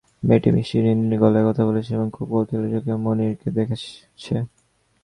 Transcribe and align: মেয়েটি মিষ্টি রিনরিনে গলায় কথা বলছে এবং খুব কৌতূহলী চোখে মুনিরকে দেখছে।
মেয়েটি 0.23 0.49
মিষ্টি 0.55 0.77
রিনরিনে 0.79 1.17
গলায় 1.23 1.45
কথা 1.47 1.63
বলছে 1.67 1.91
এবং 1.97 2.07
খুব 2.15 2.27
কৌতূহলী 2.33 2.67
চোখে 2.73 2.93
মুনিরকে 3.03 3.47
দেখছে। 3.57 3.89